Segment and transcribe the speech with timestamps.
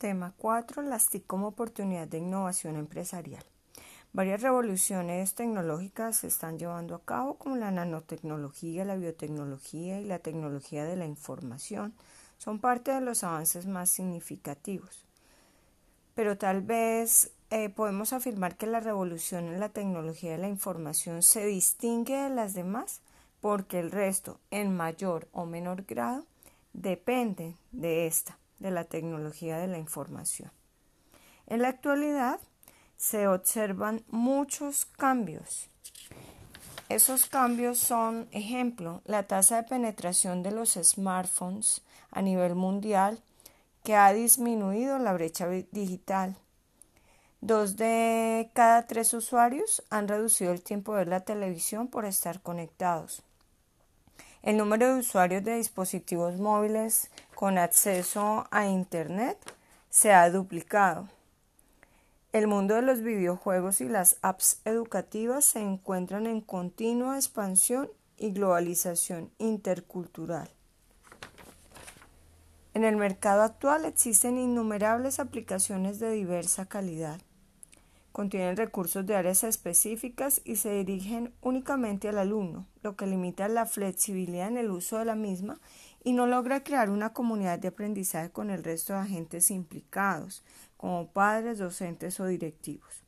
[0.00, 0.80] Tema 4.
[0.80, 3.44] Las TIC como oportunidad de innovación empresarial.
[4.14, 10.18] Varias revoluciones tecnológicas se están llevando a cabo, como la nanotecnología, la biotecnología y la
[10.18, 11.92] tecnología de la información.
[12.38, 15.04] Son parte de los avances más significativos.
[16.14, 21.22] Pero tal vez eh, podemos afirmar que la revolución en la tecnología de la información
[21.22, 23.02] se distingue de las demás
[23.42, 26.24] porque el resto, en mayor o menor grado,
[26.72, 30.52] depende de esta, de la tecnología de la información.
[31.46, 32.38] En la actualidad,
[32.96, 35.68] se observan muchos cambios.
[36.88, 43.22] Esos cambios son, ejemplo, la tasa de penetración de los smartphones a nivel mundial
[43.84, 46.36] que ha disminuido la brecha digital.
[47.40, 53.22] Dos de cada tres usuarios han reducido el tiempo de la televisión por estar conectados.
[54.42, 59.36] El número de usuarios de dispositivos móviles con acceso a Internet
[59.90, 61.08] se ha duplicado.
[62.32, 68.30] El mundo de los videojuegos y las apps educativas se encuentran en continua expansión y
[68.30, 70.48] globalización intercultural.
[72.72, 77.20] En el mercado actual existen innumerables aplicaciones de diversa calidad.
[78.12, 83.66] Contienen recursos de áreas específicas y se dirigen únicamente al alumno, lo que limita la
[83.66, 85.60] flexibilidad en el uso de la misma
[86.02, 90.42] y no logra crear una comunidad de aprendizaje con el resto de agentes implicados,
[90.76, 93.02] como padres, docentes o directivos.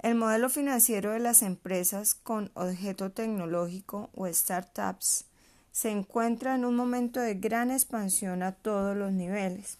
[0.00, 5.26] El modelo financiero de las empresas con objeto tecnológico o startups
[5.72, 9.78] se encuentra en un momento de gran expansión a todos los niveles.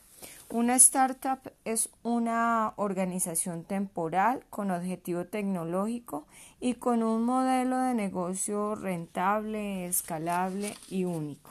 [0.51, 6.27] Una startup es una organización temporal con objetivo tecnológico
[6.59, 11.51] y con un modelo de negocio rentable, escalable y único.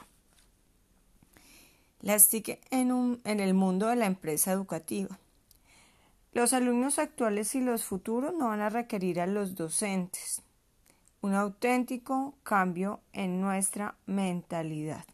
[2.01, 5.19] Las TIC en, en el mundo de la empresa educativa.
[6.33, 10.41] Los alumnos actuales y los futuros no van a requerir a los docentes.
[11.21, 15.05] Un auténtico cambio en nuestra mentalidad.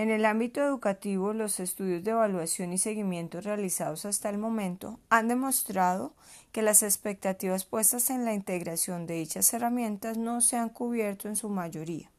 [0.00, 5.28] En el ámbito educativo, los estudios de evaluación y seguimiento realizados hasta el momento han
[5.28, 6.14] demostrado
[6.52, 11.36] que las expectativas puestas en la integración de dichas herramientas no se han cubierto en
[11.36, 12.10] su mayoría,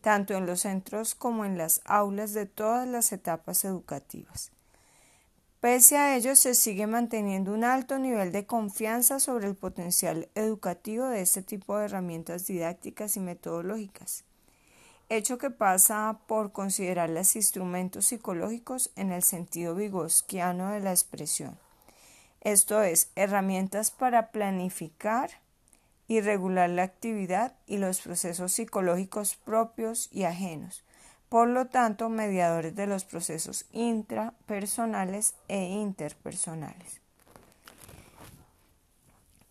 [0.00, 4.52] tanto en los centros como en las aulas de todas las etapas educativas.
[5.58, 11.06] Pese a ello, se sigue manteniendo un alto nivel de confianza sobre el potencial educativo
[11.06, 14.22] de este tipo de herramientas didácticas y metodológicas,
[15.10, 21.58] hecho que pasa por considerarlas instrumentos psicológicos en el sentido vigosquiano de la expresión,
[22.40, 25.30] esto es, herramientas para planificar
[26.08, 30.82] y regular la actividad y los procesos psicológicos propios y ajenos,
[31.28, 37.00] por lo tanto, mediadores de los procesos intrapersonales e interpersonales.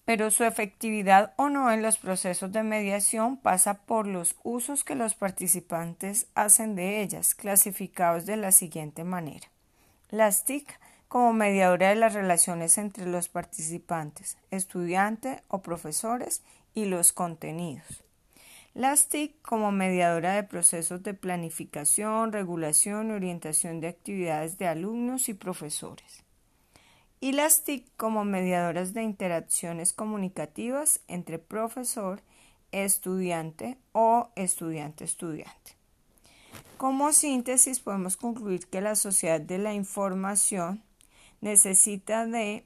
[0.09, 4.95] Pero su efectividad o no en los procesos de mediación pasa por los usos que
[4.95, 9.51] los participantes hacen de ellas, clasificados de la siguiente manera.
[10.09, 16.41] Las TIC como mediadora de las relaciones entre los participantes, estudiante o profesores
[16.73, 18.03] y los contenidos.
[18.73, 25.29] Las TIC como mediadora de procesos de planificación, regulación y orientación de actividades de alumnos
[25.29, 26.23] y profesores.
[27.21, 32.21] Y las TIC como mediadoras de interacciones comunicativas entre profesor,
[32.71, 35.75] estudiante o estudiante-estudiante.
[36.77, 40.81] Como síntesis podemos concluir que la sociedad de la información
[41.41, 42.63] necesita de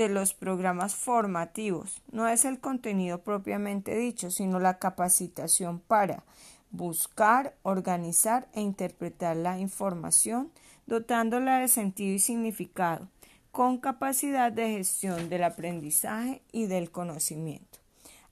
[0.00, 2.02] de los programas formativos.
[2.10, 6.24] No es el contenido propiamente dicho, sino la capacitación para
[6.70, 10.50] buscar, organizar e interpretar la información,
[10.90, 13.08] dotándola de sentido y significado,
[13.52, 17.78] con capacidad de gestión del aprendizaje y del conocimiento.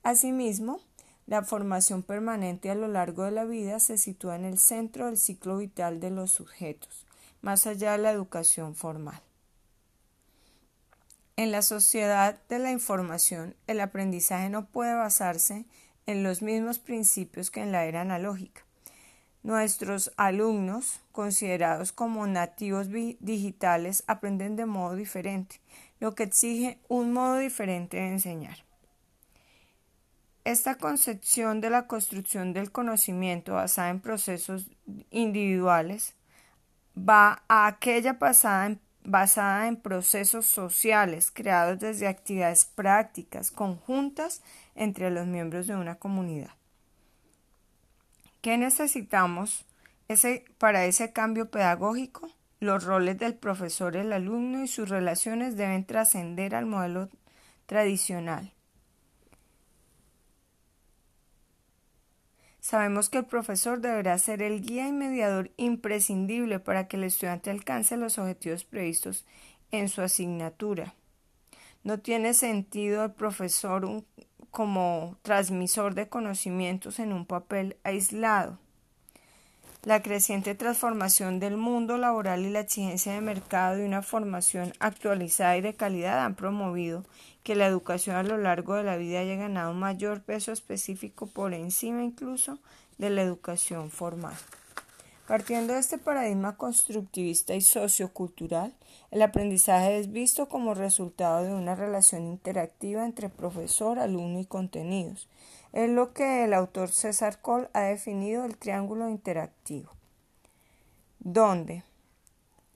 [0.02, 0.80] Asimismo,
[1.26, 5.18] la formación permanente a lo largo de la vida se sitúa en el centro del
[5.18, 7.06] ciclo vital de los sujetos,
[7.42, 9.22] más allá de la educación formal.
[11.36, 15.64] En la sociedad de la información, el aprendizaje no puede basarse
[16.06, 18.67] en los mismos principios que en la era analógica.
[19.42, 25.60] Nuestros alumnos, considerados como nativos digitales, aprenden de modo diferente,
[26.00, 28.58] lo que exige un modo diferente de enseñar.
[30.44, 34.66] Esta concepción de la construcción del conocimiento basada en procesos
[35.10, 36.14] individuales
[36.96, 38.80] va a aquella basada en
[39.68, 44.42] en procesos sociales creados desde actividades prácticas conjuntas
[44.74, 46.57] entre los miembros de una comunidad.
[48.40, 49.66] ¿Qué necesitamos
[50.08, 52.30] Ese, para ese cambio pedagógico,
[52.60, 57.08] los roles del profesor, el alumno y sus relaciones deben trascender al modelo
[57.66, 58.52] tradicional.
[62.60, 67.50] Sabemos que el profesor deberá ser el guía y mediador imprescindible para que el estudiante
[67.50, 69.26] alcance los objetivos previstos
[69.70, 70.94] en su asignatura.
[71.82, 74.04] No tiene sentido el profesor
[74.58, 78.58] como transmisor de conocimientos en un papel aislado.
[79.84, 85.56] La creciente transformación del mundo laboral y la exigencia de mercado y una formación actualizada
[85.56, 87.04] y de calidad han promovido
[87.44, 91.28] que la educación a lo largo de la vida haya ganado un mayor peso específico
[91.28, 92.58] por encima incluso
[92.98, 94.34] de la educación formal.
[95.28, 98.74] Partiendo de este paradigma constructivista y sociocultural,
[99.10, 105.28] el aprendizaje es visto como resultado de una relación interactiva entre profesor, alumno y contenidos,
[105.74, 109.92] es lo que el autor César Cole ha definido el triángulo interactivo,
[111.18, 111.84] donde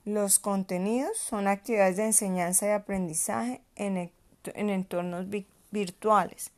[0.05, 4.13] los contenidos son actividades de enseñanza y aprendizaje en,
[4.55, 5.25] entornos
[5.71, 6.51] virtuales.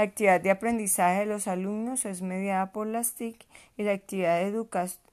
[0.00, 3.36] La actividad de aprendizaje de los alumnos es mediada por las TIC
[3.76, 4.40] y la actividad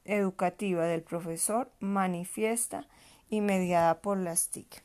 [0.06, 2.86] educativa del profesor manifiesta
[3.28, 4.82] y mediada por las TIC.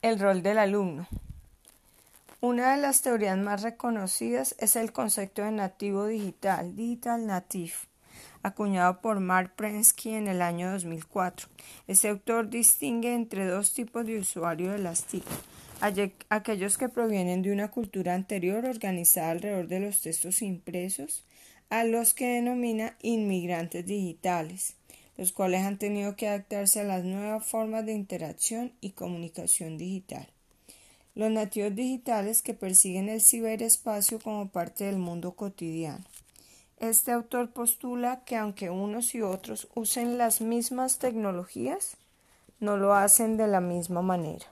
[0.00, 1.06] El rol del alumno.
[2.40, 7.74] Una de las teorías más reconocidas es el concepto de nativo digital, digital native,
[8.42, 11.48] acuñado por Mark Prensky en el año 2004.
[11.86, 15.24] Este autor distingue entre dos tipos de usuarios de las TIC,
[16.28, 21.24] aquellos que provienen de una cultura anterior organizada alrededor de los textos impresos,
[21.70, 24.76] a los que denomina inmigrantes digitales,
[25.16, 30.28] los cuales han tenido que adaptarse a las nuevas formas de interacción y comunicación digital
[31.14, 36.04] los nativos digitales que persiguen el ciberespacio como parte del mundo cotidiano.
[36.78, 41.96] Este autor postula que aunque unos y otros usen las mismas tecnologías,
[42.60, 44.46] no lo hacen de la misma manera.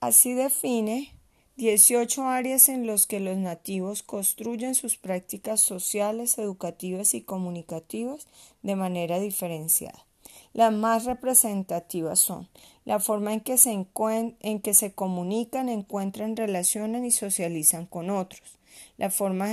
[0.00, 1.14] Así define
[1.56, 8.26] 18 áreas en las que los nativos construyen sus prácticas sociales, educativas y comunicativas
[8.62, 10.06] de manera diferenciada.
[10.52, 12.48] Las más representativas son
[12.84, 18.58] la forma en que se, en que se comunican, encuentran, relacionan y socializan con otros,
[18.96, 19.48] la forma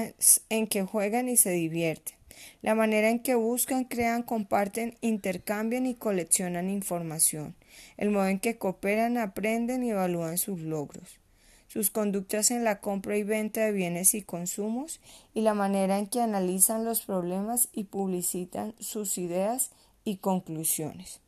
[0.50, 2.16] en que juegan y se divierten,
[2.64, 7.56] la manera en que buscan, crean, comparten, intercambian y coleccionan información,
[7.98, 11.20] el modo en que cooperan, aprenden y evalúan sus logros,
[11.68, 15.00] sus conductas en la compra y venta de bienes y consumos
[15.36, 19.70] y la manera en que analizan los problemas y publicitan sus ideas
[20.08, 21.20] y conclusiones.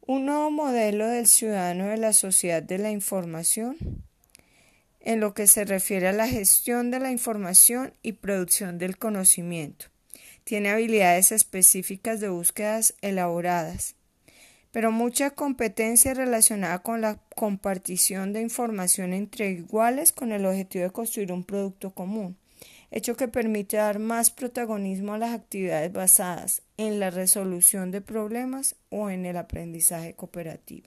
[0.00, 3.76] Un nuevo modelo del ciudadano de la sociedad de la información
[5.00, 9.86] en lo que se refiere a la gestión de la información y producción del conocimiento.
[10.44, 13.94] Tiene habilidades específicas de búsquedas elaboradas,
[14.70, 20.92] pero mucha competencia relacionada con la compartición de información entre iguales con el objetivo de
[20.92, 22.38] construir un producto común
[22.92, 28.76] hecho que permite dar más protagonismo a las actividades basadas en la resolución de problemas
[28.90, 30.86] o en el aprendizaje cooperativo.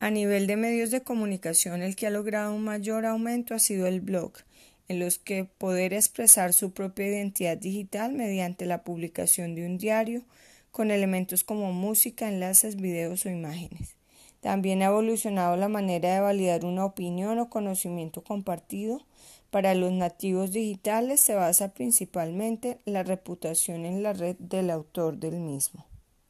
[0.00, 3.86] A nivel de medios de comunicación, el que ha logrado un mayor aumento ha sido
[3.86, 4.32] el blog,
[4.88, 10.22] en los que poder expresar su propia identidad digital mediante la publicación de un diario
[10.70, 13.96] con elementos como música, enlaces, videos o imágenes.
[14.40, 19.02] También ha evolucionado la manera de validar una opinión o conocimiento compartido
[19.50, 25.40] para los nativos digitales se basa principalmente la reputación en la red del autor del
[25.40, 25.86] mismo.